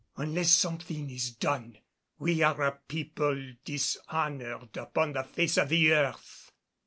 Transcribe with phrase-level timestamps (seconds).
[0.17, 1.77] "Unless something is done
[2.17, 6.51] we are a people dishonored upon the face of the earth."